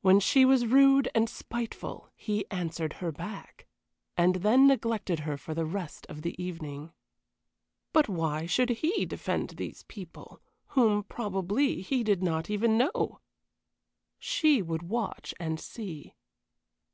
When 0.00 0.20
she 0.20 0.46
was 0.46 0.64
rude 0.64 1.10
and 1.14 1.28
spiteful 1.28 2.08
he 2.16 2.46
answered 2.50 2.94
her 2.94 3.12
back, 3.12 3.66
and 4.16 4.36
then 4.36 4.66
neglected 4.66 5.18
her 5.18 5.36
for 5.36 5.52
the 5.52 5.66
rest 5.66 6.06
of 6.06 6.22
the 6.22 6.34
evening. 6.42 6.94
But 7.92 8.08
why 8.08 8.46
should 8.46 8.70
he 8.70 9.04
defend 9.04 9.50
these 9.50 9.82
people, 9.82 10.40
whom, 10.68 11.02
probably, 11.02 11.82
he 11.82 12.02
did 12.02 12.22
not 12.22 12.48
even 12.48 12.78
know? 12.78 13.20
She 14.18 14.62
would 14.62 14.82
watch 14.84 15.34
and 15.38 15.60
see. 15.60 16.14